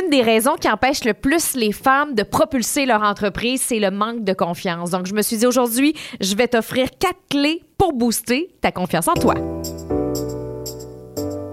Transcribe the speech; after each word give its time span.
L'une 0.00 0.10
des 0.10 0.22
raisons 0.22 0.54
qui 0.58 0.68
empêche 0.70 1.04
le 1.04 1.14
plus 1.14 1.54
les 1.54 1.72
femmes 1.72 2.14
de 2.14 2.22
propulser 2.22 2.86
leur 2.86 3.02
entreprise, 3.02 3.60
c'est 3.60 3.80
le 3.80 3.90
manque 3.90 4.24
de 4.24 4.32
confiance. 4.32 4.90
Donc, 4.90 5.06
je 5.06 5.14
me 5.14 5.22
suis 5.22 5.36
dit 5.36 5.46
aujourd'hui, 5.46 5.94
je 6.20 6.34
vais 6.36 6.48
t'offrir 6.48 6.88
quatre 6.98 7.18
clés 7.28 7.62
pour 7.76 7.92
booster 7.92 8.48
ta 8.60 8.72
confiance 8.72 9.08
en 9.08 9.14
toi. 9.14 9.34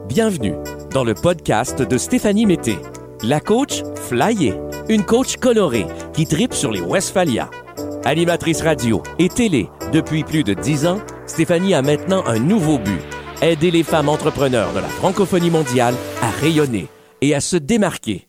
Bienvenue 0.07 0.54
dans 0.91 1.04
le 1.04 1.13
podcast 1.13 1.81
de 1.81 1.97
Stéphanie 1.97 2.46
Mété, 2.46 2.78
la 3.23 3.39
coach 3.39 3.81
flyée, 3.96 4.54
une 4.88 5.04
coach 5.04 5.38
colorée 5.38 5.88
qui 6.14 6.25
tripe 6.25 6.54
sur 6.54 6.71
les 6.71 6.82
Westphalia. 6.82 7.50
Animatrice 8.05 8.61
radio 8.61 9.04
et 9.20 9.29
télé 9.29 9.68
depuis 9.91 10.23
plus 10.23 10.43
de 10.43 10.54
dix 10.54 10.86
ans, 10.86 11.00
Stéphanie 11.25 11.73
a 11.73 11.82
maintenant 11.82 12.23
un 12.25 12.39
nouveau 12.39 12.77
but 12.77 13.02
aider 13.41 13.71
les 13.71 13.84
femmes 13.84 14.09
entrepreneurs 14.09 14.73
de 14.73 14.79
la 14.79 14.88
francophonie 14.88 15.52
mondiale 15.52 15.95
à 16.21 16.29
rayonner 16.29 16.88
et 17.21 17.36
à 17.36 17.41
se 17.41 17.57
démarquer. 17.57 18.27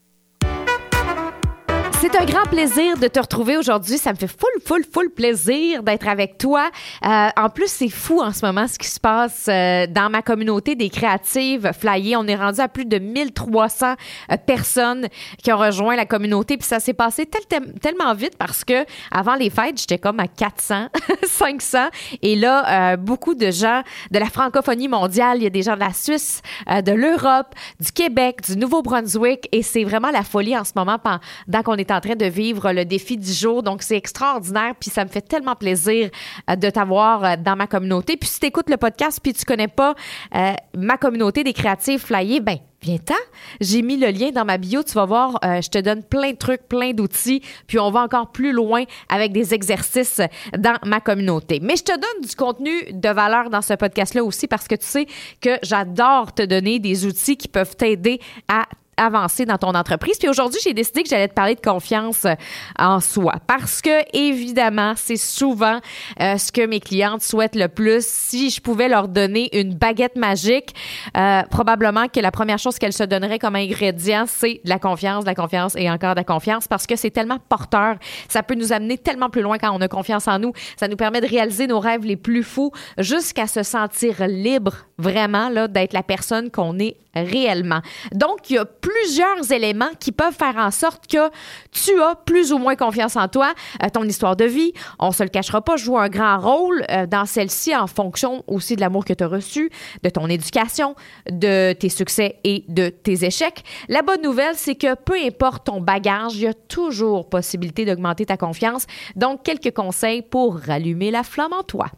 C'est 2.01 2.15
un 2.15 2.25
grand 2.27 2.45
plaisir 2.45 2.97
de 2.97 3.09
te 3.09 3.19
retrouver 3.19 3.57
aujourd'hui. 3.57 3.98
Ça 3.98 4.12
me 4.12 4.16
fait 4.16 4.29
full, 4.29 4.62
full, 4.65 4.84
full 4.84 5.11
plaisir 5.11 5.83
d'être 5.83 6.06
avec 6.06 6.39
toi. 6.39 6.70
Euh, 7.05 7.29
en 7.37 7.51
plus, 7.51 7.66
c'est 7.66 7.89
fou 7.89 8.20
en 8.23 8.33
ce 8.33 8.47
moment 8.47 8.69
ce 8.69 8.79
qui 8.79 8.87
se 8.87 9.01
passe 9.01 9.47
euh, 9.48 9.89
dans 9.89 10.09
ma 10.09 10.23
communauté 10.23 10.77
des 10.77 10.91
créatives 10.91 11.73
flyées. 11.77 12.15
On 12.15 12.29
est 12.29 12.37
rendu 12.37 12.61
à 12.61 12.69
plus 12.69 12.84
de 12.84 13.01
1300 13.01 13.95
euh, 14.30 14.37
personnes 14.37 15.09
qui 15.42 15.53
ont 15.53 15.59
rejoint 15.59 15.97
la 15.97 16.06
communauté. 16.06 16.56
Puis 16.56 16.69
ça 16.69 16.79
s'est 16.79 16.95
passé 16.95 17.27
tellement 17.27 18.15
vite 18.15 18.39
parce 18.39 18.62
que 18.62 18.84
avant 19.11 19.34
les 19.34 19.51
fêtes, 19.51 19.80
j'étais 19.80 19.98
comme 19.98 20.20
à 20.20 20.28
400, 20.28 20.91
500. 21.25 21.78
Et 22.23 22.37
là, 22.37 22.97
beaucoup 22.97 23.34
de 23.34 23.51
gens 23.51 23.83
de 24.12 24.20
la 24.20 24.27
francophonie 24.27 24.87
mondiale. 24.87 25.39
Il 25.39 25.42
y 25.42 25.47
a 25.47 25.51
des 25.51 25.62
gens 25.62 25.75
de 25.75 25.80
la 25.80 25.92
Suisse, 25.92 26.42
de 26.69 26.92
l'Europe, 26.92 27.55
du 27.80 27.91
Québec, 27.91 28.42
du 28.47 28.56
Nouveau-Brunswick. 28.56 29.48
Et 29.51 29.65
c'est 29.65 29.83
vraiment 29.83 30.11
la 30.11 30.23
folie 30.23 30.56
en 30.56 30.65
ce 30.65 30.73
moment 30.77 30.98
pendant 30.98 31.62
qu'on 31.65 31.75
est 31.75 31.88
en 31.91 32.01
train 32.01 32.16
de 32.16 32.27
vivre 32.27 32.73
le 32.73 32.84
défi 32.84 33.16
du 33.16 33.33
jour. 33.33 33.62
Donc, 33.62 33.83
c'est 33.83 33.97
extraordinaire. 33.97 34.75
Puis, 34.78 34.91
ça 34.91 35.05
me 35.05 35.08
fait 35.08 35.20
tellement 35.20 35.55
plaisir 35.55 36.11
euh, 36.48 36.56
de 36.56 36.70
t'avoir 36.70 37.25
euh, 37.25 37.36
dans 37.36 37.56
ma 37.56 37.67
communauté. 37.67 38.17
Puis, 38.17 38.28
si 38.28 38.41
tu 38.41 38.47
écoutes 38.47 38.70
le 38.70 38.77
podcast 38.77 39.20
puis 39.22 39.33
tu 39.33 39.44
connais 39.44 39.69
pas 39.69 39.94
euh, 40.34 40.53
ma 40.77 40.97
communauté 40.97 41.44
des 41.44 41.53
créatifs 41.53 42.06
flyés, 42.06 42.41
ben 42.41 42.59
Viens-t'en. 42.81 43.14
J'ai 43.61 43.83
mis 43.83 43.97
le 43.97 44.06
lien 44.06 44.31
dans 44.31 44.44
ma 44.44 44.56
bio. 44.56 44.84
Tu 44.84 44.92
vas 44.92 45.05
voir, 45.05 45.41
je 45.42 45.69
te 45.69 45.78
donne 45.78 46.05
plein 46.05 46.31
de 46.31 46.36
trucs, 46.36 46.69
plein 46.69 46.92
d'outils. 46.92 47.42
Puis 47.66 47.77
on 47.81 47.91
va 47.91 48.03
encore 48.03 48.31
plus 48.31 48.53
loin 48.53 48.84
avec 49.09 49.33
des 49.33 49.53
exercices 49.53 50.20
dans 50.56 50.77
ma 50.86 51.00
communauté. 51.00 51.59
Mais 51.61 51.75
je 51.75 51.83
te 51.83 51.92
donne 51.92 52.25
du 52.25 52.36
contenu 52.36 52.70
de 52.92 53.09
valeur 53.09 53.50
dans 53.50 53.62
ce 53.62 53.75
podcast-là 53.75 54.22
aussi 54.22 54.47
parce 54.47 54.69
que 54.69 54.77
tu 54.77 54.86
sais 54.86 55.06
que 55.41 55.59
j'adore 55.64 56.33
te 56.33 56.42
donner 56.42 56.78
des 56.78 57.05
outils 57.05 57.36
qui 57.36 57.48
peuvent 57.48 57.75
t'aider 57.75 58.20
à 58.47 58.69
avancer 58.98 59.46
dans 59.46 59.58
ton 59.58 59.74
entreprise. 59.74 60.18
Puis 60.18 60.28
aujourd'hui, 60.28 60.60
j'ai 60.62 60.74
décidé 60.74 61.02
que 61.02 61.08
j'allais 61.08 61.28
te 61.28 61.34
parler 61.34 61.54
de 61.54 61.60
confiance 61.60 62.24
euh, 62.24 62.34
en 62.78 63.00
soi 63.00 63.34
parce 63.46 63.80
que 63.80 64.02
évidemment, 64.16 64.94
c'est 64.96 65.16
souvent 65.16 65.80
euh, 66.20 66.36
ce 66.36 66.52
que 66.52 66.66
mes 66.66 66.80
clientes 66.80 67.22
souhaitent 67.22 67.56
le 67.56 67.69
plus. 67.69 68.04
Si 68.06 68.50
je 68.50 68.60
pouvais 68.60 68.88
leur 68.88 69.08
donner 69.08 69.48
une 69.58 69.74
baguette 69.74 70.16
magique, 70.16 70.74
euh, 71.16 71.42
probablement 71.50 72.08
que 72.08 72.20
la 72.20 72.30
première 72.30 72.58
chose 72.58 72.78
qu'elles 72.78 72.92
se 72.92 73.04
donneraient 73.04 73.38
comme 73.38 73.56
ingrédient, 73.56 74.24
c'est 74.26 74.60
la 74.64 74.78
confiance, 74.78 75.24
la 75.24 75.34
confiance 75.34 75.74
et 75.76 75.91
encore 75.91 76.14
de 76.14 76.20
la 76.20 76.24
confiance 76.24 76.69
parce 76.69 76.86
que 76.86 76.96
c'est 76.96 77.10
tellement 77.10 77.38
porteur. 77.48 77.96
Ça 78.28 78.42
peut 78.42 78.54
nous 78.54 78.72
amener 78.72 78.98
tellement 78.98 79.30
plus 79.30 79.42
loin 79.42 79.58
quand 79.58 79.70
on 79.72 79.80
a 79.80 79.88
confiance 79.88 80.28
en 80.28 80.38
nous. 80.38 80.52
Ça 80.76 80.88
nous 80.88 80.96
permet 80.96 81.20
de 81.20 81.26
réaliser 81.26 81.66
nos 81.66 81.80
rêves 81.80 82.04
les 82.04 82.16
plus 82.16 82.42
fous 82.42 82.72
jusqu'à 82.98 83.46
se 83.46 83.62
sentir 83.62 84.26
libre 84.26 84.74
vraiment 84.98 85.48
là 85.48 85.69
d'être 85.69 85.92
la 85.92 86.02
personne 86.02 86.50
qu'on 86.50 86.78
est 86.78 86.96
réellement. 87.14 87.80
Donc, 88.12 88.50
il 88.50 88.54
y 88.54 88.58
a 88.58 88.64
plusieurs 88.89 89.53
éléments 89.53 89.91
qui 90.00 90.12
peuvent 90.12 90.34
faire 90.34 90.56
en 90.56 90.70
sorte 90.70 91.06
que 91.06 91.31
tu 91.72 92.00
as 92.00 92.14
plus 92.14 92.53
ou 92.53 92.58
moins 92.58 92.75
confiance 92.75 93.17
en 93.17 93.28
toi. 93.28 93.53
Euh, 93.83 93.89
ton 93.92 94.05
histoire 94.05 94.36
de 94.36 94.44
vie, 94.44 94.72
on 94.98 95.12
se 95.12 95.22
le 95.22 95.28
cachera 95.28 95.61
pas, 95.61 95.77
joue 95.77 95.98
un 95.98 96.08
grand 96.08 96.39
rôle 96.39 96.84
euh, 96.91 97.06
dans 97.06 97.27
celle-ci 97.27 97.77
en 97.77 97.86
fonction 97.86 98.44
aussi 98.47 98.76
de 98.76 98.81
l'amour 98.81 99.04
que 99.04 99.12
tu 99.12 99.25
as 99.25 99.28
reçu, 99.28 99.71
de 100.03 100.09
ton 100.09 100.26
éducation, 100.28 100.94
de 101.31 101.72
tes 101.75 101.88
succès 101.91 102.37
et 102.44 102.65
de 102.69 102.88
tes 102.88 103.25
échecs. 103.25 103.62
La 103.88 104.03
bonne 104.03 104.22
nouvelle, 104.22 104.54
c'est 104.54 104.75
que 104.75 104.94
peu 104.94 105.16
importe 105.22 105.66
ton 105.66 105.81
bagage, 105.81 106.37
il 106.37 106.43
y 106.43 106.47
a 106.47 106.55
toujours 106.55 107.28
possibilité 107.28 107.84
d'augmenter 107.84 108.25
ta 108.25 108.37
confiance. 108.37 108.87
Donc, 109.16 109.43
quelques 109.43 109.75
conseils 109.75 110.22
pour 110.22 110.59
rallumer 110.59 111.10
la 111.10 111.25
flamme 111.25 111.53
en 111.53 111.62
toi. 111.62 111.88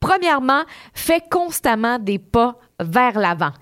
Premièrement, 0.00 0.64
fais 0.92 1.22
constamment 1.30 1.98
des 1.98 2.18
pas 2.18 2.58
vers 2.80 3.18
l'avant 3.18 3.52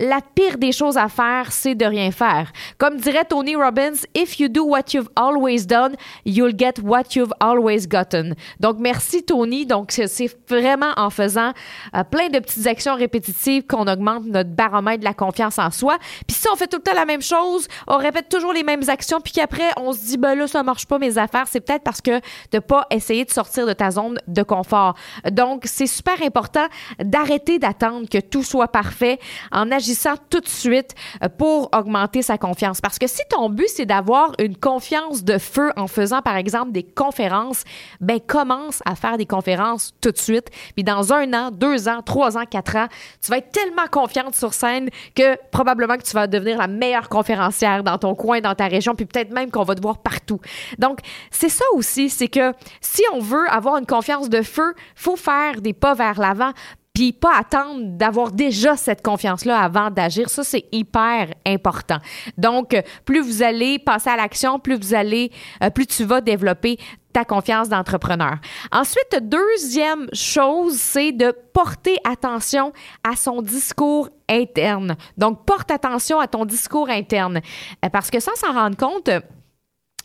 la 0.00 0.18
pire 0.34 0.58
des 0.58 0.72
choses 0.72 0.96
à 0.96 1.08
faire, 1.08 1.52
c'est 1.52 1.76
de 1.76 1.84
rien 1.84 2.10
faire. 2.10 2.50
Comme 2.78 2.96
dirait 2.96 3.24
Tony 3.24 3.54
Robbins, 3.54 3.94
if 4.16 4.40
you 4.40 4.48
do 4.48 4.64
what 4.64 4.92
you've 4.92 5.08
always 5.14 5.66
done, 5.68 5.94
you'll 6.24 6.52
get 6.56 6.80
what 6.82 7.14
you've 7.14 7.32
always 7.38 7.86
gotten. 7.86 8.34
Donc 8.58 8.78
merci 8.80 9.22
Tony. 9.22 9.66
Donc 9.66 9.92
c'est 9.92 10.36
vraiment 10.48 10.90
en 10.96 11.10
faisant 11.10 11.52
euh, 11.94 12.02
plein 12.02 12.28
de 12.28 12.40
petites 12.40 12.66
actions 12.66 12.96
répétitives 12.96 13.68
qu'on 13.68 13.86
augmente 13.86 14.24
notre 14.24 14.50
baromètre 14.50 14.98
de 14.98 15.04
la 15.04 15.14
confiance 15.14 15.60
en 15.60 15.70
soi. 15.70 15.98
Puis 16.26 16.36
si 16.36 16.48
on 16.52 16.56
fait 16.56 16.66
tout 16.66 16.78
le 16.78 16.82
temps 16.82 16.96
la 16.96 17.06
même 17.06 17.22
chose, 17.22 17.68
on 17.86 17.96
répète 17.96 18.28
toujours 18.28 18.52
les 18.52 18.64
mêmes 18.64 18.82
actions, 18.88 19.20
puis 19.20 19.32
qu'après 19.32 19.70
on 19.76 19.92
se 19.92 20.04
dit 20.06 20.16
ben 20.16 20.34
là 20.34 20.48
ça 20.48 20.64
marche 20.64 20.86
pas 20.86 20.98
mes 20.98 21.18
affaires, 21.18 21.46
c'est 21.48 21.60
peut-être 21.60 21.84
parce 21.84 22.00
que 22.00 22.20
de 22.50 22.58
pas 22.58 22.84
essayer 22.90 23.24
de 23.24 23.30
sortir 23.30 23.64
de 23.64 23.72
ta 23.72 23.92
zone 23.92 24.18
de 24.26 24.42
confort. 24.42 24.96
Donc 25.30 25.62
c'est 25.66 25.86
super 25.86 26.20
important 26.20 26.66
d'arrêter 26.98 27.60
d'attendre 27.60 28.08
que 28.08 28.18
tout 28.18 28.42
soit 28.42 28.68
parfait 28.68 29.20
en 29.52 29.70
agissant 29.70 29.83
tout 30.30 30.40
de 30.40 30.48
suite 30.48 30.94
euh, 31.22 31.28
pour 31.28 31.68
augmenter 31.74 32.22
sa 32.22 32.38
confiance. 32.38 32.80
Parce 32.80 32.98
que 32.98 33.06
si 33.06 33.22
ton 33.30 33.48
but, 33.48 33.68
c'est 33.68 33.86
d'avoir 33.86 34.32
une 34.38 34.56
confiance 34.56 35.24
de 35.24 35.38
feu 35.38 35.72
en 35.76 35.86
faisant, 35.86 36.22
par 36.22 36.36
exemple, 36.36 36.72
des 36.72 36.82
conférences, 36.82 37.64
ben 38.00 38.20
commence 38.20 38.82
à 38.84 38.94
faire 38.94 39.16
des 39.16 39.26
conférences 39.26 39.92
tout 40.00 40.10
de 40.10 40.18
suite. 40.18 40.48
Puis 40.74 40.84
dans 40.84 41.12
un 41.12 41.32
an, 41.32 41.50
deux 41.50 41.88
ans, 41.88 42.02
trois 42.02 42.36
ans, 42.36 42.44
quatre 42.48 42.76
ans, 42.76 42.86
tu 43.22 43.30
vas 43.30 43.38
être 43.38 43.50
tellement 43.50 43.86
confiante 43.90 44.34
sur 44.34 44.54
scène 44.54 44.88
que 45.14 45.36
probablement 45.50 45.96
que 45.96 46.02
tu 46.02 46.12
vas 46.12 46.26
devenir 46.26 46.58
la 46.58 46.68
meilleure 46.68 47.08
conférencière 47.08 47.82
dans 47.84 47.98
ton 47.98 48.14
coin, 48.14 48.40
dans 48.40 48.54
ta 48.54 48.66
région, 48.66 48.94
puis 48.94 49.06
peut-être 49.06 49.30
même 49.30 49.50
qu'on 49.50 49.64
va 49.64 49.74
te 49.74 49.82
voir 49.82 49.98
partout. 49.98 50.40
Donc, 50.78 51.00
c'est 51.30 51.48
ça 51.48 51.64
aussi, 51.74 52.10
c'est 52.10 52.28
que 52.28 52.52
si 52.80 53.02
on 53.12 53.20
veut 53.20 53.48
avoir 53.50 53.76
une 53.76 53.86
confiance 53.86 54.28
de 54.28 54.42
feu, 54.42 54.74
faut 54.94 55.16
faire 55.16 55.60
des 55.60 55.72
pas 55.72 55.94
vers 55.94 56.18
l'avant 56.18 56.52
puis 56.94 57.12
pas 57.12 57.36
attendre 57.36 57.80
d'avoir 57.98 58.30
déjà 58.30 58.76
cette 58.76 59.02
confiance-là 59.02 59.58
avant 59.58 59.90
d'agir. 59.90 60.30
Ça, 60.30 60.44
c'est 60.44 60.66
hyper 60.70 61.34
important. 61.44 61.98
Donc, 62.38 62.80
plus 63.04 63.20
vous 63.20 63.42
allez 63.42 63.80
passer 63.80 64.10
à 64.10 64.16
l'action, 64.16 64.60
plus 64.60 64.76
vous 64.76 64.94
allez, 64.94 65.32
euh, 65.62 65.70
plus 65.70 65.88
tu 65.88 66.04
vas 66.04 66.20
développer 66.20 66.78
ta 67.12 67.24
confiance 67.24 67.68
d'entrepreneur. 67.68 68.36
Ensuite, 68.70 69.16
deuxième 69.22 70.08
chose, 70.12 70.76
c'est 70.76 71.10
de 71.10 71.34
porter 71.52 71.96
attention 72.04 72.72
à 73.02 73.16
son 73.16 73.42
discours 73.42 74.08
interne. 74.28 74.96
Donc, 75.18 75.44
porte 75.44 75.72
attention 75.72 76.20
à 76.20 76.28
ton 76.28 76.44
discours 76.44 76.88
interne. 76.88 77.40
Euh, 77.84 77.88
parce 77.88 78.10
que 78.10 78.20
sans 78.20 78.36
s'en 78.36 78.52
rendre 78.52 78.76
compte, 78.76 79.10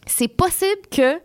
c'est 0.07 0.27
possible 0.27 0.81
que 0.91 1.21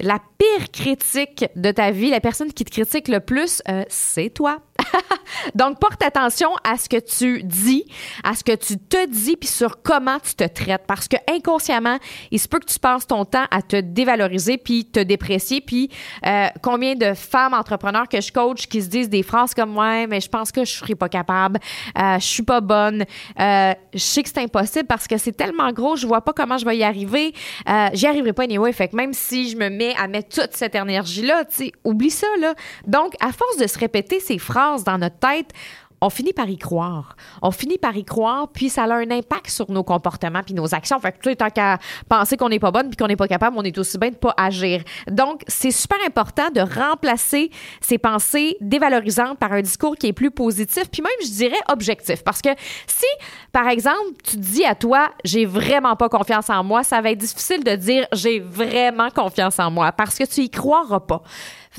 la 0.00 0.18
pire 0.38 0.70
critique 0.72 1.44
de 1.54 1.70
ta 1.70 1.90
vie, 1.90 2.10
la 2.10 2.20
personne 2.20 2.52
qui 2.52 2.64
te 2.64 2.70
critique 2.70 3.08
le 3.08 3.20
plus, 3.20 3.62
euh, 3.68 3.84
c'est 3.88 4.30
toi. 4.30 4.58
Donc, 5.54 5.78
porte 5.78 6.02
attention 6.02 6.50
à 6.64 6.76
ce 6.76 6.88
que 6.88 6.98
tu 6.98 7.42
dis, 7.42 7.84
à 8.24 8.34
ce 8.34 8.44
que 8.44 8.54
tu 8.54 8.78
te 8.78 9.06
dis, 9.06 9.36
puis 9.36 9.48
sur 9.48 9.82
comment 9.82 10.18
tu 10.18 10.34
te 10.34 10.44
traites. 10.44 10.82
Parce 10.86 11.08
que 11.08 11.16
inconsciemment, 11.30 11.98
il 12.30 12.38
se 12.38 12.48
peut 12.48 12.58
que 12.58 12.66
tu 12.66 12.78
passes 12.78 13.06
ton 13.06 13.24
temps 13.24 13.46
à 13.50 13.62
te 13.62 13.76
dévaloriser, 13.80 14.58
puis 14.58 14.84
te 14.84 15.00
déprécier. 15.00 15.60
Puis, 15.60 15.90
euh, 16.26 16.46
combien 16.62 16.94
de 16.94 17.14
femmes 17.14 17.54
entrepreneurs 17.54 18.08
que 18.08 18.20
je 18.20 18.32
coach 18.32 18.66
qui 18.66 18.82
se 18.82 18.88
disent 18.88 19.08
des 19.08 19.22
phrases 19.22 19.54
comme 19.54 19.76
Ouais, 19.76 20.06
mais 20.06 20.20
je 20.20 20.28
pense 20.28 20.52
que 20.52 20.64
je 20.64 20.72
serai 20.72 20.94
pas 20.94 21.08
capable, 21.08 21.58
euh, 21.98 22.18
je 22.18 22.24
suis 22.24 22.42
pas 22.42 22.60
bonne, 22.60 23.04
euh, 23.38 23.72
je 23.92 23.98
sais 23.98 24.22
que 24.22 24.28
c'est 24.28 24.40
impossible 24.40 24.86
parce 24.86 25.06
que 25.06 25.16
c'est 25.16 25.32
tellement 25.32 25.72
gros, 25.72 25.96
je 25.96 26.06
vois 26.06 26.20
pas 26.20 26.32
comment 26.32 26.58
je 26.58 26.64
vais 26.64 26.76
y 26.76 26.84
arriver, 26.84 27.32
euh, 27.68 27.88
j'y 27.92 28.06
arriverai 28.06 28.32
pas 28.32 28.44
anyway. 28.44 28.72
Fait 28.72 28.88
que 28.88 28.96
même 28.96 29.12
si 29.12 29.50
je 29.50 29.56
me 29.56 29.68
mets 29.68 29.94
à 29.96 30.08
mettre 30.08 30.42
toute 30.42 30.54
cette 30.54 30.74
énergie-là, 30.74 31.44
tu 31.44 31.70
oublie 31.84 32.10
ça, 32.10 32.26
là. 32.40 32.54
Donc, 32.86 33.14
à 33.20 33.32
force 33.32 33.56
de 33.58 33.66
se 33.66 33.78
répéter 33.78 34.20
ces 34.20 34.38
phrases 34.38 34.79
dans 34.84 34.98
notre 34.98 35.18
tête, 35.18 35.52
on 36.00 36.08
finit 36.08 36.32
par 36.32 36.48
y 36.48 36.56
croire. 36.56 37.14
On 37.42 37.50
finit 37.50 37.78
par 37.78 37.94
y 37.96 38.04
croire, 38.04 38.48
puis 38.48 38.70
ça 38.70 38.84
a 38.84 38.94
un 38.94 39.10
impact 39.10 39.50
sur 39.50 39.70
nos 39.70 39.84
comportements 39.84 40.42
puis 40.42 40.54
nos 40.54 40.74
actions. 40.74 40.98
Fait 40.98 41.12
que 41.12 41.18
tu 41.18 41.28
sais, 41.28 41.36
tant 41.36 41.50
qu'à 41.50 41.78
penser 42.08 42.36
qu'on 42.36 42.48
n'est 42.48 42.58
pas 42.58 42.70
bonne 42.70 42.88
puis 42.88 42.96
qu'on 42.96 43.06
n'est 43.06 43.16
pas 43.16 43.28
capable, 43.28 43.56
on 43.58 43.62
est 43.62 43.76
aussi 43.76 43.98
bien 43.98 44.10
de 44.10 44.16
pas 44.16 44.34
agir. 44.36 44.82
Donc, 45.10 45.42
c'est 45.46 45.70
super 45.70 45.98
important 46.06 46.50
de 46.50 46.60
remplacer 46.60 47.50
ces 47.80 47.98
pensées 47.98 48.56
dévalorisantes 48.60 49.38
par 49.38 49.52
un 49.52 49.60
discours 49.60 49.94
qui 49.96 50.06
est 50.06 50.12
plus 50.12 50.30
positif, 50.30 50.84
puis 50.90 51.02
même, 51.02 51.12
je 51.22 51.32
dirais, 51.32 51.60
objectif. 51.70 52.24
Parce 52.24 52.40
que 52.40 52.50
si, 52.86 53.06
par 53.52 53.68
exemple, 53.68 53.98
tu 54.24 54.38
dis 54.38 54.64
à 54.64 54.74
toi, 54.74 55.10
j'ai 55.24 55.44
vraiment 55.44 55.96
pas 55.96 56.08
confiance 56.08 56.48
en 56.48 56.64
moi, 56.64 56.82
ça 56.82 57.00
va 57.02 57.10
être 57.10 57.18
difficile 57.18 57.62
de 57.62 57.76
dire, 57.76 58.06
j'ai 58.12 58.40
vraiment 58.40 59.10
confiance 59.10 59.58
en 59.58 59.70
moi, 59.70 59.92
parce 59.92 60.16
que 60.16 60.24
tu 60.24 60.40
y 60.42 60.50
croiras 60.50 61.00
pas. 61.00 61.22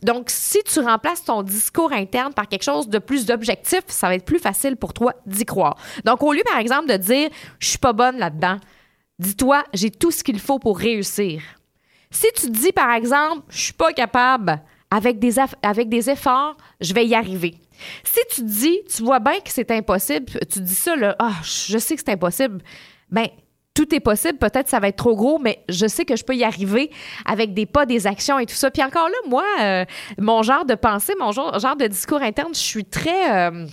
Donc, 0.03 0.29
si 0.29 0.59
tu 0.63 0.79
remplaces 0.79 1.23
ton 1.23 1.43
discours 1.43 1.91
interne 1.91 2.33
par 2.33 2.47
quelque 2.47 2.63
chose 2.63 2.87
de 2.87 2.97
plus 2.97 3.29
objectif, 3.29 3.81
ça 3.87 4.07
va 4.07 4.15
être 4.15 4.25
plus 4.25 4.39
facile 4.39 4.77
pour 4.77 4.93
toi 4.93 5.13
d'y 5.25 5.45
croire. 5.45 5.75
Donc, 6.05 6.23
au 6.23 6.33
lieu, 6.33 6.43
par 6.45 6.57
exemple, 6.57 6.87
de 6.87 6.97
dire 6.97 7.29
je 7.59 7.67
suis 7.67 7.77
pas 7.77 7.93
bonne 7.93 8.17
là-dedans, 8.17 8.57
dis-toi, 9.19 9.63
j'ai 9.73 9.91
tout 9.91 10.11
ce 10.11 10.23
qu'il 10.23 10.39
faut 10.39 10.59
pour 10.59 10.77
réussir. 10.77 11.41
Si 12.09 12.27
tu 12.35 12.49
dis, 12.49 12.71
par 12.71 12.91
exemple, 12.91 13.43
je 13.49 13.59
suis 13.59 13.73
pas 13.73 13.93
capable, 13.93 14.61
avec 14.91 15.19
des, 15.19 15.39
avec 15.63 15.93
efforts, 16.07 16.57
je 16.81 16.93
vais 16.93 17.07
y 17.07 17.15
arriver. 17.15 17.55
Si 18.03 18.19
tu 18.35 18.43
dis, 18.43 18.79
tu 18.93 19.03
vois 19.03 19.19
bien 19.19 19.39
que 19.39 19.49
c'est 19.49 19.71
impossible, 19.71 20.25
tu 20.51 20.59
dis 20.59 20.75
ça, 20.75 20.93
ah, 21.17 21.33
je 21.43 21.77
sais 21.77 21.95
que 21.95 22.01
c'est 22.05 22.11
impossible, 22.11 22.61
ben 23.09 23.27
tout 23.73 23.93
est 23.95 23.99
possible. 23.99 24.37
Peut-être 24.37 24.67
ça 24.67 24.79
va 24.79 24.89
être 24.89 24.97
trop 24.97 25.15
gros, 25.15 25.39
mais 25.39 25.63
je 25.69 25.87
sais 25.87 26.05
que 26.05 26.15
je 26.15 26.23
peux 26.23 26.35
y 26.35 26.43
arriver 26.43 26.91
avec 27.25 27.53
des 27.53 27.65
pas, 27.65 27.85
des 27.85 28.07
actions 28.07 28.39
et 28.39 28.45
tout 28.45 28.55
ça. 28.55 28.71
Puis 28.71 28.83
encore 28.83 29.07
là, 29.07 29.15
moi, 29.27 29.45
euh, 29.61 29.85
mon 30.17 30.43
genre 30.43 30.65
de 30.65 30.75
pensée, 30.75 31.13
mon 31.19 31.31
genre, 31.31 31.75
de 31.75 31.87
discours 31.87 32.21
interne, 32.21 32.53
je 32.53 32.59
suis 32.59 32.85
très... 32.85 33.49
Euh, 33.49 33.67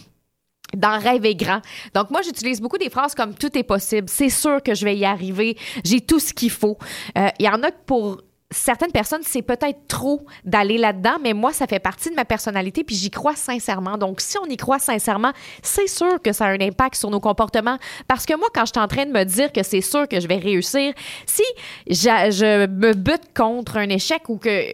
dans 0.76 0.98
rêver 0.98 1.34
grand. 1.34 1.62
Donc 1.94 2.10
moi 2.10 2.20
j'utilise 2.20 2.60
beaucoup 2.60 2.76
des 2.76 2.90
phrases 2.90 3.14
comme 3.14 3.34
tout 3.34 3.56
est 3.56 3.62
possible, 3.62 4.06
c'est 4.06 4.28
sûr 4.28 4.62
que 4.62 4.74
je 4.74 4.84
vais 4.84 4.94
y 4.94 5.06
arriver, 5.06 5.56
j'ai 5.82 6.02
tout 6.02 6.18
ce 6.18 6.34
qu'il 6.34 6.50
faut. 6.50 6.76
Euh, 7.16 7.28
il 7.38 7.46
y 7.46 7.48
en 7.48 7.62
a 7.62 7.72
pour 7.72 8.20
certaines 8.50 8.92
personnes, 8.92 9.22
c'est 9.24 9.42
peut-être 9.42 9.86
trop 9.88 10.24
d'aller 10.44 10.78
là-dedans, 10.78 11.16
mais 11.22 11.34
moi, 11.34 11.52
ça 11.52 11.66
fait 11.66 11.78
partie 11.78 12.10
de 12.10 12.14
ma 12.14 12.24
personnalité, 12.24 12.82
puis 12.82 12.96
j'y 12.96 13.10
crois 13.10 13.36
sincèrement. 13.36 13.98
Donc, 13.98 14.20
si 14.20 14.38
on 14.38 14.46
y 14.46 14.56
croit 14.56 14.78
sincèrement, 14.78 15.32
c'est 15.62 15.86
sûr 15.86 16.20
que 16.22 16.32
ça 16.32 16.46
a 16.46 16.48
un 16.50 16.60
impact 16.60 16.96
sur 16.96 17.10
nos 17.10 17.20
comportements. 17.20 17.78
Parce 18.06 18.24
que 18.24 18.34
moi, 18.36 18.48
quand 18.54 18.64
je 18.64 18.72
suis 18.72 18.80
en 18.80 18.88
train 18.88 19.04
de 19.04 19.12
me 19.12 19.24
dire 19.24 19.52
que 19.52 19.62
c'est 19.62 19.80
sûr 19.80 20.08
que 20.08 20.20
je 20.20 20.28
vais 20.28 20.38
réussir, 20.38 20.94
si 21.26 21.42
je, 21.88 22.66
me 22.66 22.94
bute 22.94 23.34
contre 23.36 23.76
un 23.76 23.88
échec 23.88 24.28
ou 24.28 24.38
que 24.38 24.72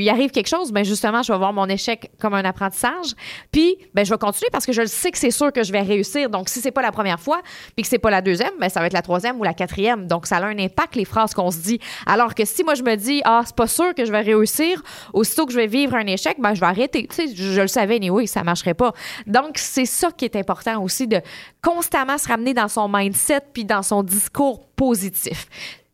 il 0.00 0.08
arrive 0.08 0.30
quelque 0.30 0.48
chose, 0.48 0.72
ben 0.72 0.84
justement, 0.84 1.22
je 1.22 1.32
vais 1.32 1.38
voir 1.38 1.52
mon 1.52 1.66
échec 1.66 2.10
comme 2.20 2.34
un 2.34 2.44
apprentissage. 2.44 3.14
Puis, 3.50 3.76
ben 3.94 4.04
je 4.04 4.10
vais 4.10 4.18
continuer 4.18 4.48
parce 4.50 4.66
que 4.66 4.72
je 4.72 4.84
sais 4.86 5.10
que 5.10 5.18
c'est 5.18 5.30
sûr 5.30 5.52
que 5.52 5.62
je 5.62 5.72
vais 5.72 5.82
réussir. 5.82 6.30
Donc, 6.30 6.48
si 6.48 6.60
c'est 6.60 6.70
pas 6.70 6.82
la 6.82 6.92
première 6.92 7.20
fois, 7.20 7.40
puis 7.74 7.82
que 7.82 7.88
c'est 7.88 7.98
pas 7.98 8.10
la 8.10 8.22
deuxième, 8.22 8.52
ben 8.60 8.68
ça 8.68 8.80
va 8.80 8.86
être 8.86 8.92
la 8.92 9.02
troisième 9.02 9.38
ou 9.40 9.44
la 9.44 9.54
quatrième. 9.54 10.06
Donc, 10.06 10.26
ça 10.26 10.36
a 10.36 10.44
un 10.44 10.58
impact 10.58 10.96
les 10.96 11.04
phrases 11.04 11.34
qu'on 11.34 11.50
se 11.50 11.58
dit. 11.58 11.78
Alors 12.06 12.34
que 12.34 12.44
si 12.44 12.64
moi 12.64 12.74
je 12.74 12.82
me 12.82 12.96
dis 12.96 13.20
ah 13.24 13.42
c'est 13.44 13.56
pas 13.56 13.66
sûr 13.66 13.94
que 13.94 14.04
je 14.04 14.12
vais 14.12 14.20
réussir, 14.20 14.82
aussitôt 15.12 15.46
que 15.46 15.52
je 15.52 15.58
vais 15.58 15.66
vivre 15.66 15.94
un 15.94 16.06
échec, 16.06 16.36
ben 16.38 16.54
je 16.54 16.60
vais 16.60 16.66
arrêter. 16.66 17.06
Tu 17.06 17.28
sais, 17.28 17.34
je, 17.34 17.60
le 17.60 17.68
savais 17.68 17.96
anyway, 17.96 18.26
ça 18.26 18.42
marcherait 18.42 18.74
pas. 18.74 18.92
Donc, 19.26 19.58
c'est 19.58 19.86
ça 19.86 20.10
qui 20.10 20.24
est 20.24 20.36
important 20.36 20.82
aussi 20.82 21.06
de 21.06 21.20
constamment 21.62 22.18
se 22.18 22.28
ramener 22.28 22.54
dans 22.54 22.68
son 22.68 22.88
mindset 22.88 23.40
puis 23.52 23.64
dans 23.64 23.82
son 23.82 24.02
discours 24.02 24.66
positif. 24.76 25.46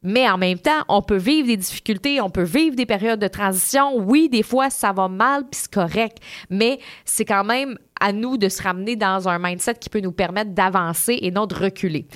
Mais 0.02 0.28
en 0.28 0.38
même 0.38 0.58
temps, 0.58 0.84
on 0.88 1.02
peut 1.02 1.16
vivre 1.16 1.48
des 1.48 1.56
difficultés, 1.56 2.20
on 2.20 2.30
peut 2.30 2.44
vivre 2.44 2.76
des 2.76 2.86
périodes 2.86 3.20
de 3.20 3.28
transition. 3.28 3.96
Oui, 3.96 4.28
des 4.28 4.42
fois, 4.42 4.70
ça 4.70 4.92
va 4.92 5.08
mal, 5.08 5.42
puis 5.42 5.60
c'est 5.62 5.72
correct. 5.72 6.18
Mais 6.50 6.78
c'est 7.04 7.24
quand 7.24 7.44
même 7.44 7.76
à 8.00 8.12
nous 8.12 8.36
de 8.36 8.48
se 8.48 8.62
ramener 8.62 8.94
dans 8.94 9.28
un 9.28 9.38
mindset 9.38 9.74
qui 9.74 9.90
peut 9.90 10.00
nous 10.00 10.12
permettre 10.12 10.52
d'avancer 10.52 11.18
et 11.20 11.30
non 11.30 11.46
de 11.46 11.54
reculer. 11.54 12.06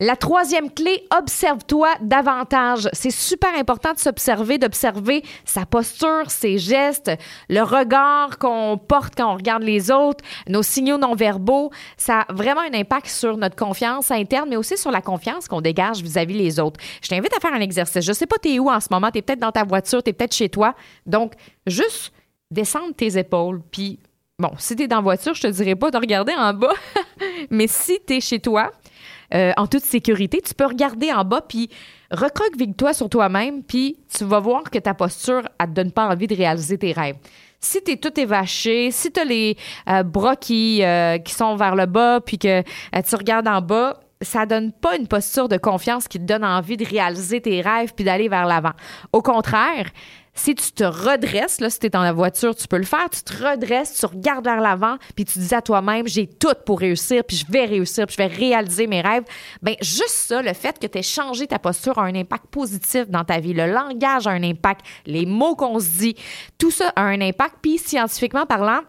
La 0.00 0.14
troisième 0.14 0.70
clé, 0.70 1.02
observe-toi 1.12 1.88
davantage. 2.00 2.88
C'est 2.92 3.10
super 3.10 3.52
important 3.58 3.94
de 3.94 3.98
s'observer, 3.98 4.56
d'observer 4.56 5.24
sa 5.44 5.66
posture, 5.66 6.30
ses 6.30 6.56
gestes, 6.56 7.10
le 7.48 7.62
regard 7.62 8.38
qu'on 8.38 8.78
porte 8.78 9.16
quand 9.16 9.32
on 9.32 9.36
regarde 9.36 9.64
les 9.64 9.90
autres, 9.90 10.24
nos 10.48 10.62
signaux 10.62 10.98
non 10.98 11.16
verbaux. 11.16 11.72
Ça 11.96 12.20
a 12.20 12.32
vraiment 12.32 12.60
un 12.60 12.74
impact 12.74 13.08
sur 13.08 13.36
notre 13.36 13.56
confiance 13.56 14.12
interne, 14.12 14.48
mais 14.50 14.56
aussi 14.56 14.76
sur 14.76 14.92
la 14.92 15.02
confiance 15.02 15.48
qu'on 15.48 15.60
dégage 15.60 16.00
vis-à-vis 16.00 16.38
les 16.38 16.60
autres. 16.60 16.78
Je 17.02 17.08
t'invite 17.08 17.36
à 17.36 17.40
faire 17.40 17.52
un 17.52 17.60
exercice. 17.60 18.04
Je 18.04 18.12
sais 18.12 18.26
pas 18.26 18.38
t'es 18.38 18.60
où 18.60 18.70
en 18.70 18.78
ce 18.78 18.86
moment. 18.92 19.10
T'es 19.10 19.22
peut-être 19.22 19.40
dans 19.40 19.50
ta 19.50 19.64
voiture, 19.64 20.00
t'es 20.00 20.12
peut-être 20.12 20.34
chez 20.34 20.48
toi. 20.48 20.76
Donc, 21.06 21.32
juste 21.66 22.12
descendre 22.52 22.94
tes 22.94 23.18
épaules, 23.18 23.62
puis 23.72 23.98
Bon, 24.40 24.52
si 24.56 24.76
t'es 24.76 24.86
dans 24.86 24.98
la 24.98 25.02
voiture, 25.02 25.34
je 25.34 25.42
te 25.42 25.46
dirais 25.48 25.74
pas 25.74 25.90
de 25.90 25.96
regarder 25.96 26.32
en 26.32 26.54
bas, 26.54 26.72
mais 27.50 27.66
si 27.66 27.98
t'es 28.06 28.20
chez 28.20 28.38
toi, 28.38 28.70
euh, 29.34 29.52
en 29.56 29.66
toute 29.66 29.82
sécurité. 29.82 30.40
Tu 30.40 30.54
peux 30.54 30.66
regarder 30.66 31.12
en 31.12 31.24
bas, 31.24 31.40
puis 31.40 31.68
recroqueville-toi 32.10 32.94
sur 32.94 33.08
toi-même, 33.08 33.62
puis 33.62 33.98
tu 34.16 34.24
vas 34.24 34.40
voir 34.40 34.64
que 34.64 34.78
ta 34.78 34.94
posture, 34.94 35.42
elle 35.58 35.68
te 35.68 35.72
donne 35.72 35.92
pas 35.92 36.08
envie 36.08 36.26
de 36.26 36.34
réaliser 36.34 36.78
tes 36.78 36.92
rêves. 36.92 37.16
Si 37.60 37.82
tu 37.82 37.92
es 37.92 37.96
tout 37.96 38.18
évaché, 38.18 38.90
si 38.90 39.10
tu 39.10 39.20
as 39.20 39.24
les 39.24 39.56
euh, 39.88 40.02
bras 40.02 40.36
qui, 40.36 40.82
euh, 40.82 41.18
qui 41.18 41.34
sont 41.34 41.56
vers 41.56 41.74
le 41.74 41.86
bas, 41.86 42.20
puis 42.24 42.38
que 42.38 42.62
tu 42.62 43.16
regardes 43.16 43.48
en 43.48 43.60
bas, 43.60 44.00
ça 44.22 44.46
donne 44.46 44.72
pas 44.72 44.96
une 44.96 45.06
posture 45.06 45.48
de 45.48 45.56
confiance 45.56 46.08
qui 46.08 46.18
te 46.18 46.24
donne 46.24 46.44
envie 46.44 46.76
de 46.76 46.84
réaliser 46.84 47.40
tes 47.40 47.60
rêves 47.60 47.92
puis 47.94 48.04
d'aller 48.04 48.28
vers 48.28 48.46
l'avant. 48.46 48.72
Au 49.12 49.22
contraire, 49.22 49.86
si 50.38 50.54
tu 50.54 50.72
te 50.72 50.84
redresses, 50.84 51.60
là, 51.60 51.68
si 51.68 51.80
tu 51.80 51.86
es 51.86 51.90
dans 51.90 52.02
la 52.02 52.12
voiture, 52.12 52.54
tu 52.54 52.68
peux 52.68 52.78
le 52.78 52.84
faire, 52.84 53.10
tu 53.10 53.22
te 53.22 53.32
redresses, 53.32 53.94
tu 53.98 54.06
regardes 54.06 54.44
vers 54.44 54.60
l'avant, 54.60 54.96
puis 55.16 55.24
tu 55.24 55.38
dis 55.38 55.54
à 55.54 55.60
toi-même, 55.60 56.06
j'ai 56.06 56.26
tout 56.26 56.54
pour 56.64 56.78
réussir, 56.78 57.24
puis 57.24 57.36
je 57.36 57.50
vais 57.50 57.64
réussir, 57.64 58.06
puis 58.06 58.16
je 58.16 58.22
vais 58.22 58.28
réaliser 58.28 58.86
mes 58.86 59.00
rêves. 59.00 59.24
Bien, 59.62 59.74
juste 59.80 60.10
ça, 60.10 60.40
le 60.40 60.52
fait 60.52 60.78
que 60.78 60.86
tu 60.86 60.98
aies 60.98 61.02
changé 61.02 61.46
ta 61.46 61.58
posture 61.58 61.98
a 61.98 62.04
un 62.04 62.14
impact 62.14 62.46
positif 62.46 63.08
dans 63.08 63.24
ta 63.24 63.40
vie. 63.40 63.52
Le 63.52 63.66
langage 63.66 64.26
a 64.26 64.30
un 64.30 64.42
impact, 64.42 64.86
les 65.06 65.26
mots 65.26 65.56
qu'on 65.56 65.80
se 65.80 65.88
dit, 65.88 66.14
tout 66.56 66.70
ça 66.70 66.92
a 66.94 67.02
un 67.02 67.20
impact. 67.20 67.56
Puis 67.60 67.78
scientifiquement 67.78 68.46
parlant, 68.46 68.80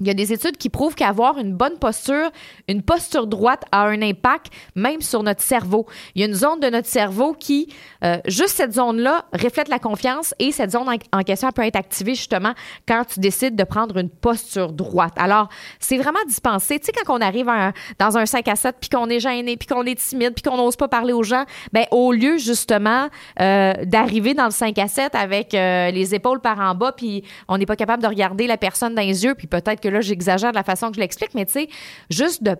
il 0.00 0.06
y 0.06 0.10
a 0.10 0.14
des 0.14 0.32
études 0.32 0.56
qui 0.56 0.68
prouvent 0.68 0.94
qu'avoir 0.94 1.38
une 1.38 1.54
bonne 1.54 1.76
posture, 1.76 2.30
une 2.68 2.82
posture 2.82 3.26
droite 3.26 3.64
a 3.72 3.82
un 3.82 4.00
impact 4.00 4.46
même 4.76 5.00
sur 5.00 5.24
notre 5.24 5.42
cerveau. 5.42 5.86
Il 6.14 6.20
y 6.20 6.24
a 6.24 6.28
une 6.28 6.34
zone 6.34 6.60
de 6.60 6.68
notre 6.70 6.86
cerveau 6.86 7.32
qui, 7.32 7.74
euh, 8.04 8.18
juste 8.26 8.50
cette 8.50 8.74
zone-là, 8.74 9.24
reflète 9.32 9.66
la 9.66 9.80
confiance 9.80 10.36
et 10.38 10.52
cette 10.52 10.70
zone 10.70 10.88
en, 10.88 11.22
question 11.24 11.50
peut 11.50 11.62
être 11.62 11.74
activée 11.74 12.14
justement 12.14 12.52
quand 12.86 13.06
tu 13.12 13.18
décides 13.18 13.56
de 13.56 13.64
prendre 13.64 13.96
une 13.96 14.08
posture 14.08 14.72
droite. 14.72 15.14
Alors, 15.16 15.48
c'est 15.80 15.98
vraiment 15.98 16.24
dispensé. 16.28 16.78
Tu 16.78 16.86
sais, 16.86 16.92
quand 16.92 17.18
on 17.18 17.20
arrive 17.20 17.50
dans 17.98 18.16
un 18.18 18.24
5 18.24 18.46
à 18.46 18.54
7 18.54 18.76
puis 18.80 18.90
qu'on 18.90 19.10
est 19.10 19.18
gêné, 19.18 19.56
puis 19.56 19.66
qu'on 19.66 19.82
est 19.82 19.98
timide, 19.98 20.32
puis 20.32 20.48
qu'on 20.48 20.58
n'ose 20.58 20.76
pas 20.76 20.86
parler 20.86 21.12
aux 21.12 21.24
gens, 21.24 21.44
ben 21.72 21.86
au 21.90 22.12
lieu 22.12 22.38
justement 22.38 23.08
euh, 23.40 23.72
d'arriver 23.82 24.34
dans 24.34 24.44
le 24.44 24.52
5 24.52 24.78
à 24.78 24.86
7 24.86 25.16
avec 25.16 25.54
euh, 25.54 25.90
les 25.90 26.14
épaules 26.14 26.40
par 26.40 26.60
en 26.60 26.76
bas, 26.76 26.92
puis 26.92 27.24
on 27.48 27.58
n'est 27.58 27.66
pas 27.66 27.74
capable 27.74 28.04
de 28.04 28.08
regarder 28.08 28.46
la 28.46 28.58
personne 28.58 28.94
dans 28.94 29.02
les 29.02 29.24
yeux, 29.24 29.34
puis 29.34 29.48
peut-être 29.48 29.80
que 29.80 29.87
là, 29.88 30.00
j'exagère 30.00 30.52
de 30.52 30.56
la 30.56 30.62
façon 30.62 30.88
que 30.88 30.96
je 30.96 31.00
l'explique, 31.00 31.34
mais 31.34 31.46
tu 31.46 31.52
sais, 31.52 31.68
juste 32.10 32.42
de 32.42 32.56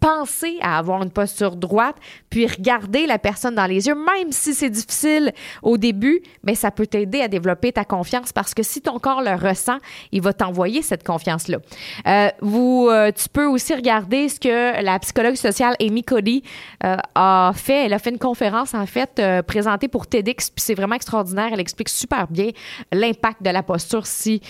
penser 0.00 0.58
à 0.60 0.78
avoir 0.78 1.02
une 1.02 1.10
posture 1.10 1.54
droite, 1.54 1.94
puis 2.30 2.46
regarder 2.46 3.06
la 3.06 3.18
personne 3.18 3.54
dans 3.54 3.66
les 3.66 3.86
yeux, 3.86 3.94
même 3.94 4.32
si 4.32 4.52
c'est 4.52 4.70
difficile 4.70 5.32
au 5.62 5.78
début, 5.78 6.20
mais 6.42 6.56
ça 6.56 6.72
peut 6.72 6.86
t'aider 6.86 7.20
à 7.20 7.28
développer 7.28 7.70
ta 7.72 7.84
confiance 7.84 8.32
parce 8.32 8.54
que 8.54 8.64
si 8.64 8.80
ton 8.80 8.98
corps 8.98 9.22
le 9.22 9.34
ressent, 9.34 9.78
il 10.10 10.20
va 10.20 10.32
t'envoyer 10.32 10.82
cette 10.82 11.04
confiance-là. 11.04 11.58
Euh, 12.06 12.28
euh, 12.42 13.12
tu 13.12 13.28
peux 13.28 13.46
aussi 13.46 13.72
regarder 13.72 14.28
ce 14.28 14.40
que 14.40 14.82
la 14.82 14.98
psychologue 14.98 15.36
sociale 15.36 15.76
Amy 15.80 16.02
Cody 16.02 16.42
euh, 16.84 16.96
a 17.14 17.52
fait. 17.54 17.86
Elle 17.86 17.92
a 17.92 18.00
fait 18.00 18.10
une 18.10 18.18
conférence 18.18 18.74
en 18.74 18.86
fait 18.86 19.22
présentée 19.46 19.86
pour 19.86 20.08
TEDx, 20.08 20.50
puis 20.50 20.62
c'est 20.62 20.74
vraiment 20.74 20.96
extraordinaire. 20.96 21.50
Elle 21.52 21.60
explique 21.60 21.88
super 21.88 22.26
bien 22.26 22.50
l'impact 22.92 23.42
de 23.42 23.50
la 23.50 23.62
posture 23.62 24.06
si 24.06 24.40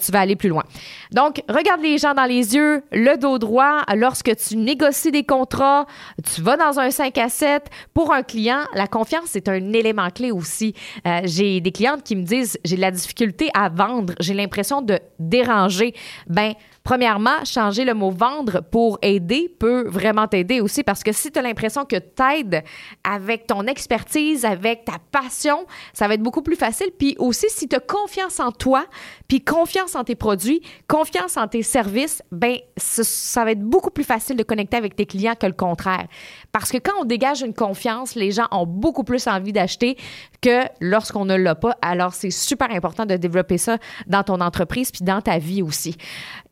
tu 0.00 0.12
vas 0.12 0.20
aller 0.20 0.36
plus 0.36 0.48
loin. 0.48 0.64
Donc, 1.12 1.42
regarde 1.48 1.82
les 1.82 1.98
gens 1.98 2.14
dans 2.14 2.24
les 2.24 2.54
yeux, 2.54 2.82
le 2.92 3.16
dos 3.18 3.38
droit 3.38 3.82
lorsque 3.94 4.34
tu 4.36 4.56
négocies 4.56 4.77
négocier 4.78 5.10
des 5.10 5.24
contrats, 5.24 5.86
tu 6.22 6.40
vas 6.40 6.56
dans 6.56 6.78
un 6.78 6.90
5 6.90 7.16
à 7.18 7.28
7. 7.28 7.66
Pour 7.94 8.12
un 8.12 8.22
client, 8.22 8.60
la 8.74 8.86
confiance, 8.86 9.26
c'est 9.26 9.48
un 9.48 9.72
élément 9.72 10.08
clé 10.10 10.30
aussi. 10.30 10.74
Euh, 11.06 11.20
j'ai 11.24 11.60
des 11.60 11.72
clientes 11.72 12.02
qui 12.04 12.14
me 12.14 12.22
disent, 12.22 12.58
j'ai 12.64 12.76
de 12.76 12.80
la 12.80 12.90
difficulté 12.90 13.50
à 13.54 13.68
vendre, 13.68 14.14
j'ai 14.20 14.34
l'impression 14.34 14.82
de 14.82 14.98
déranger. 15.18 15.94
Ben, 16.28 16.54
Premièrement, 16.88 17.44
changer 17.44 17.84
le 17.84 17.92
mot 17.92 18.10
vendre 18.10 18.62
pour 18.62 18.98
aider 19.02 19.54
peut 19.58 19.86
vraiment 19.86 20.26
t'aider 20.26 20.62
aussi 20.62 20.82
parce 20.82 21.02
que 21.02 21.12
si 21.12 21.30
tu 21.30 21.38
as 21.38 21.42
l'impression 21.42 21.84
que 21.84 21.96
t'aides 21.96 22.64
avec 23.04 23.46
ton 23.46 23.66
expertise, 23.66 24.46
avec 24.46 24.86
ta 24.86 24.94
passion, 25.12 25.66
ça 25.92 26.08
va 26.08 26.14
être 26.14 26.22
beaucoup 26.22 26.40
plus 26.40 26.56
facile. 26.56 26.88
Puis 26.98 27.14
aussi, 27.18 27.46
si 27.50 27.68
tu 27.68 27.76
as 27.76 27.80
confiance 27.80 28.40
en 28.40 28.52
toi, 28.52 28.86
puis 29.28 29.42
confiance 29.44 29.96
en 29.96 30.04
tes 30.04 30.14
produits, 30.14 30.62
confiance 30.88 31.36
en 31.36 31.46
tes 31.46 31.62
services, 31.62 32.22
ben 32.32 32.56
ça 32.78 33.44
va 33.44 33.50
être 33.50 33.60
beaucoup 33.60 33.90
plus 33.90 34.04
facile 34.04 34.36
de 34.36 34.42
connecter 34.42 34.67
avec 34.76 34.96
tes 34.96 35.06
clients 35.06 35.34
que 35.34 35.46
le 35.46 35.52
contraire. 35.52 36.06
Parce 36.52 36.70
que 36.70 36.78
quand 36.78 36.92
on 37.00 37.04
dégage 37.04 37.42
une 37.42 37.54
confiance, 37.54 38.14
les 38.14 38.30
gens 38.30 38.46
ont 38.50 38.66
beaucoup 38.66 39.04
plus 39.04 39.26
envie 39.26 39.52
d'acheter 39.52 39.96
que 40.40 40.62
lorsqu'on 40.80 41.24
ne 41.24 41.36
l'a 41.36 41.54
pas. 41.54 41.76
Alors, 41.82 42.14
c'est 42.14 42.30
super 42.30 42.70
important 42.70 43.06
de 43.06 43.16
développer 43.16 43.58
ça 43.58 43.78
dans 44.06 44.22
ton 44.22 44.40
entreprise 44.40 44.90
puis 44.90 45.04
dans 45.04 45.20
ta 45.20 45.38
vie 45.38 45.62
aussi. 45.62 45.96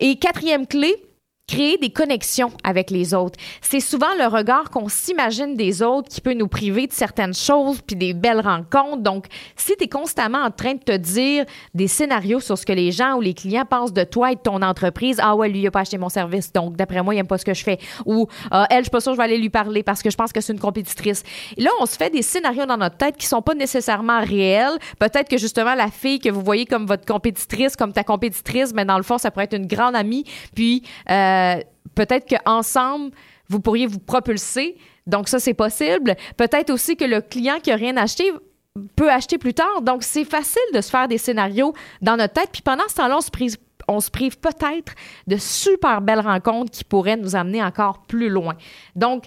Et 0.00 0.16
quatrième 0.16 0.66
clé, 0.66 0.94
créer 1.46 1.78
des 1.78 1.90
connexions 1.90 2.50
avec 2.64 2.90
les 2.90 3.14
autres. 3.14 3.38
C'est 3.60 3.80
souvent 3.80 4.14
le 4.18 4.26
regard 4.26 4.70
qu'on 4.70 4.88
s'imagine 4.88 5.54
des 5.54 5.80
autres 5.80 6.08
qui 6.08 6.20
peut 6.20 6.34
nous 6.34 6.48
priver 6.48 6.88
de 6.88 6.92
certaines 6.92 7.34
choses 7.34 7.80
puis 7.86 7.94
des 7.94 8.14
belles 8.14 8.40
rencontres. 8.40 9.02
Donc, 9.02 9.26
si 9.54 9.76
tu 9.76 9.84
es 9.84 9.88
constamment 9.88 10.42
en 10.42 10.50
train 10.50 10.74
de 10.74 10.80
te 10.80 10.96
dire 10.96 11.44
des 11.72 11.86
scénarios 11.86 12.40
sur 12.40 12.58
ce 12.58 12.66
que 12.66 12.72
les 12.72 12.90
gens 12.90 13.14
ou 13.14 13.20
les 13.20 13.34
clients 13.34 13.64
pensent 13.64 13.92
de 13.92 14.02
toi 14.02 14.32
et 14.32 14.34
de 14.34 14.40
ton 14.40 14.60
entreprise, 14.60 15.18
ah 15.22 15.36
ouais, 15.36 15.48
lui, 15.48 15.60
il 15.60 15.66
a 15.68 15.70
pas 15.70 15.80
acheté 15.80 15.98
mon 15.98 16.08
service, 16.08 16.52
donc 16.52 16.76
d'après 16.76 17.02
moi, 17.02 17.14
il 17.14 17.18
aime 17.18 17.26
pas 17.28 17.38
ce 17.38 17.44
que 17.44 17.54
je 17.54 17.62
fais. 17.62 17.78
Ou, 18.06 18.26
ah, 18.50 18.66
elle, 18.70 18.78
je 18.78 18.84
suis 18.84 18.90
pas 18.90 19.00
sûre 19.00 19.12
je 19.12 19.18
vais 19.18 19.24
aller 19.24 19.38
lui 19.38 19.50
parler 19.50 19.82
parce 19.82 20.02
que 20.02 20.10
je 20.10 20.16
pense 20.16 20.32
que 20.32 20.40
c'est 20.40 20.52
une 20.52 20.58
compétitrice. 20.58 21.22
Là, 21.56 21.70
on 21.80 21.86
se 21.86 21.96
fait 21.96 22.10
des 22.10 22.22
scénarios 22.22 22.66
dans 22.66 22.76
notre 22.76 22.96
tête 22.96 23.16
qui 23.16 23.26
sont 23.26 23.40
pas 23.42 23.54
nécessairement 23.54 24.20
réels. 24.20 24.78
Peut-être 24.98 25.28
que 25.28 25.38
justement, 25.38 25.74
la 25.74 25.90
fille 25.90 26.18
que 26.18 26.28
vous 26.28 26.42
voyez 26.42 26.66
comme 26.66 26.86
votre 26.86 27.06
compétitrice, 27.06 27.76
comme 27.76 27.92
ta 27.92 28.02
compétitrice, 28.02 28.72
mais 28.74 28.84
dans 28.84 28.96
le 28.96 29.04
fond, 29.04 29.16
ça 29.16 29.30
pourrait 29.30 29.44
être 29.44 29.56
une 29.56 29.66
grande 29.66 29.94
amie. 29.94 30.24
Puis, 30.54 30.82
euh, 31.08 31.35
euh, 31.36 31.60
peut-être 31.94 32.26
qu'ensemble, 32.28 33.10
vous 33.48 33.60
pourriez 33.60 33.86
vous 33.86 33.98
propulser 33.98 34.76
Donc 35.06 35.28
ça, 35.28 35.38
c'est 35.38 35.54
possible. 35.54 36.16
Peut-être 36.36 36.70
aussi 36.70 36.96
que 36.96 37.04
le 37.04 37.20
client 37.20 37.58
qui 37.62 37.70
a 37.70 37.76
rien 37.76 37.96
acheté 37.96 38.30
peut 38.96 39.10
acheter 39.10 39.38
plus 39.38 39.54
tard. 39.54 39.82
Donc, 39.82 40.02
c'est 40.02 40.24
facile 40.24 40.62
de 40.74 40.80
se 40.80 40.90
faire 40.90 41.08
des 41.08 41.18
scénarios 41.18 41.74
dans 42.02 42.16
notre 42.16 42.34
tête. 42.34 42.50
Puis 42.52 42.62
pendant 42.62 42.86
ce 42.88 42.94
temps-là, 42.96 43.16
on 43.18 43.20
se 43.20 43.30
prive, 43.30 43.56
on 43.88 44.00
se 44.00 44.10
prive 44.10 44.38
peut-être 44.38 44.94
de 45.26 45.36
super 45.36 46.00
belles 46.00 46.20
rencontres 46.20 46.70
qui 46.70 46.84
pourraient 46.84 47.16
nous 47.16 47.36
amener 47.36 47.62
encore 47.62 48.02
plus 48.06 48.28
loin. 48.28 48.56
Donc, 48.94 49.24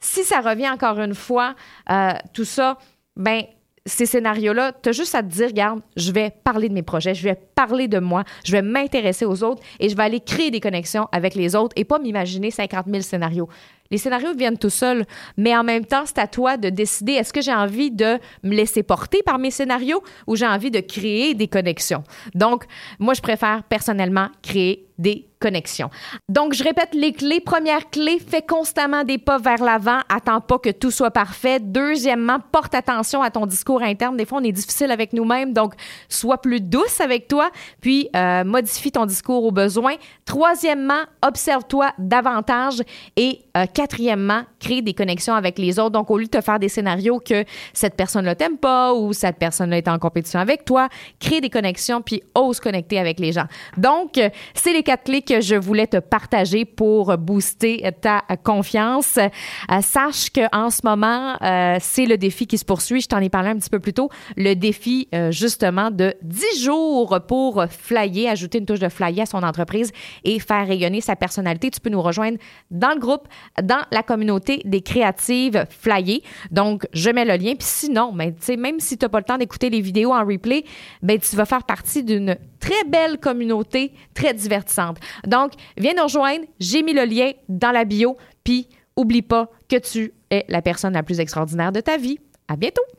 si 0.00 0.24
ça 0.24 0.40
revient 0.40 0.70
encore 0.70 0.98
une 1.00 1.14
fois, 1.14 1.54
euh, 1.90 2.12
tout 2.32 2.44
ça, 2.44 2.78
ben 3.16 3.42
ces 3.88 4.06
scénarios-là, 4.06 4.72
tu 4.82 4.90
as 4.90 4.92
juste 4.92 5.14
à 5.14 5.22
te 5.22 5.28
dire, 5.28 5.48
regarde, 5.48 5.80
je 5.96 6.12
vais 6.12 6.30
parler 6.30 6.68
de 6.68 6.74
mes 6.74 6.82
projets, 6.82 7.14
je 7.14 7.24
vais 7.24 7.34
parler 7.54 7.88
de 7.88 7.98
moi, 7.98 8.24
je 8.44 8.52
vais 8.52 8.62
m'intéresser 8.62 9.24
aux 9.24 9.42
autres 9.42 9.62
et 9.80 9.88
je 9.88 9.96
vais 9.96 10.02
aller 10.04 10.20
créer 10.20 10.50
des 10.50 10.60
connexions 10.60 11.08
avec 11.12 11.34
les 11.34 11.56
autres 11.56 11.72
et 11.76 11.84
pas 11.84 11.98
m'imaginer 11.98 12.50
50 12.50 12.86
000 12.86 13.00
scénarios. 13.00 13.48
Les 13.90 13.98
scénarios 13.98 14.34
viennent 14.34 14.58
tout 14.58 14.70
seuls, 14.70 15.06
mais 15.36 15.56
en 15.56 15.64
même 15.64 15.86
temps, 15.86 16.04
c'est 16.04 16.18
à 16.18 16.26
toi 16.26 16.56
de 16.56 16.68
décider 16.68 17.12
est-ce 17.12 17.32
que 17.32 17.40
j'ai 17.40 17.54
envie 17.54 17.90
de 17.90 18.18
me 18.42 18.54
laisser 18.54 18.82
porter 18.82 19.22
par 19.22 19.38
mes 19.38 19.50
scénarios 19.50 20.02
ou 20.26 20.36
j'ai 20.36 20.46
envie 20.46 20.70
de 20.70 20.80
créer 20.80 21.34
des 21.34 21.48
connexions? 21.48 22.04
Donc, 22.34 22.64
moi, 22.98 23.14
je 23.14 23.22
préfère 23.22 23.62
personnellement 23.64 24.28
créer 24.42 24.86
des 24.98 25.26
connexions. 25.38 25.90
Donc, 26.28 26.52
je 26.52 26.64
répète 26.64 26.94
les 26.94 27.12
clés. 27.12 27.40
Première 27.40 27.90
clé, 27.90 28.18
fais 28.18 28.42
constamment 28.42 29.04
des 29.04 29.18
pas 29.18 29.38
vers 29.38 29.62
l'avant. 29.62 30.00
Attends 30.08 30.40
pas 30.40 30.58
que 30.58 30.70
tout 30.70 30.90
soit 30.90 31.10
parfait. 31.10 31.60
Deuxièmement, 31.60 32.38
porte 32.52 32.74
attention 32.74 33.22
à 33.22 33.30
ton 33.30 33.46
discours 33.46 33.82
interne. 33.82 34.16
Des 34.16 34.26
fois, 34.26 34.38
on 34.40 34.44
est 34.44 34.52
difficile 34.52 34.90
avec 34.90 35.12
nous-mêmes, 35.12 35.52
donc 35.52 35.74
sois 36.08 36.38
plus 36.38 36.60
douce 36.60 37.00
avec 37.00 37.28
toi, 37.28 37.50
puis 37.80 38.08
euh, 38.16 38.44
modifie 38.44 38.92
ton 38.92 39.06
discours 39.06 39.44
au 39.44 39.52
besoin. 39.52 39.94
Troisièmement, 40.24 41.02
observe-toi 41.22 41.92
davantage. 41.98 42.82
Et 43.16 43.40
euh, 43.56 43.66
quatrièmement, 43.66 44.42
crée 44.60 44.82
des 44.82 44.94
connexions 44.94 45.34
avec 45.34 45.58
les 45.58 45.78
autres. 45.78 45.90
Donc, 45.90 46.10
au 46.10 46.18
lieu 46.18 46.24
de 46.24 46.30
te 46.30 46.40
faire 46.40 46.58
des 46.58 46.68
scénarios 46.68 47.20
que 47.20 47.44
cette 47.72 47.94
personne-là 47.94 48.34
t'aime 48.34 48.58
pas 48.58 48.92
ou 48.92 49.12
cette 49.12 49.36
personne-là 49.36 49.78
est 49.78 49.88
en 49.88 49.98
compétition 49.98 50.40
avec 50.40 50.64
toi, 50.64 50.88
crée 51.20 51.40
des 51.40 51.50
connexions 51.50 52.02
puis 52.02 52.22
ose 52.34 52.60
connecter 52.60 52.98
avec 52.98 53.20
les 53.20 53.32
gens. 53.32 53.46
Donc, 53.76 54.20
c'est 54.54 54.72
les 54.72 54.82
quatre 54.82 55.04
clés 55.04 55.22
que 55.28 55.42
je 55.42 55.56
voulais 55.56 55.86
te 55.86 55.98
partager 55.98 56.64
pour 56.64 57.18
booster 57.18 57.84
ta 58.00 58.22
confiance. 58.42 59.18
Euh, 59.18 59.80
sache 59.82 60.30
qu'en 60.30 60.70
ce 60.70 60.80
moment, 60.84 61.36
euh, 61.42 61.76
c'est 61.80 62.06
le 62.06 62.16
défi 62.16 62.46
qui 62.46 62.56
se 62.56 62.64
poursuit. 62.64 63.02
Je 63.02 63.08
t'en 63.08 63.18
ai 63.18 63.28
parlé 63.28 63.50
un 63.50 63.56
petit 63.56 63.68
peu 63.68 63.78
plus 63.78 63.92
tôt. 63.92 64.08
Le 64.38 64.54
défi, 64.54 65.06
euh, 65.14 65.30
justement, 65.30 65.90
de 65.90 66.14
10 66.22 66.64
jours 66.64 67.20
pour 67.28 67.62
flyer, 67.68 68.30
ajouter 68.30 68.58
une 68.58 68.64
touche 68.64 68.78
de 68.78 68.88
flyer 68.88 69.24
à 69.24 69.26
son 69.26 69.42
entreprise 69.42 69.92
et 70.24 70.38
faire 70.38 70.66
rayonner 70.66 71.02
sa 71.02 71.14
personnalité. 71.14 71.70
Tu 71.70 71.80
peux 71.80 71.90
nous 71.90 72.00
rejoindre 72.00 72.38
dans 72.70 72.94
le 72.94 72.98
groupe, 72.98 73.28
dans 73.62 73.82
la 73.90 74.02
communauté 74.02 74.62
des 74.64 74.80
créatives 74.80 75.66
flyées. 75.68 76.22
Donc, 76.50 76.86
je 76.94 77.10
mets 77.10 77.26
le 77.26 77.36
lien. 77.36 77.54
Puis 77.54 77.68
sinon, 77.68 78.14
ben, 78.14 78.34
même 78.56 78.80
si 78.80 78.96
tu 78.96 79.04
n'as 79.04 79.10
pas 79.10 79.18
le 79.18 79.24
temps 79.24 79.36
d'écouter 79.36 79.68
les 79.68 79.82
vidéos 79.82 80.14
en 80.14 80.24
replay, 80.24 80.64
ben, 81.02 81.18
tu 81.18 81.36
vas 81.36 81.44
faire 81.44 81.64
partie 81.64 82.02
d'une 82.02 82.38
très 82.60 82.84
belle 82.84 83.18
communauté, 83.18 83.92
très 84.14 84.34
divertissante. 84.34 84.98
Donc, 85.26 85.52
viens 85.76 85.94
nous 85.94 86.04
rejoindre. 86.04 86.44
J'ai 86.58 86.82
mis 86.82 86.92
le 86.92 87.04
lien 87.04 87.32
dans 87.48 87.70
la 87.70 87.84
bio. 87.84 88.16
Puis, 88.44 88.68
oublie 88.96 89.22
pas 89.22 89.50
que 89.68 89.76
tu 89.76 90.12
es 90.30 90.44
la 90.48 90.62
personne 90.62 90.94
la 90.94 91.02
plus 91.02 91.20
extraordinaire 91.20 91.72
de 91.72 91.80
ta 91.80 91.96
vie. 91.96 92.18
À 92.48 92.56
bientôt! 92.56 92.97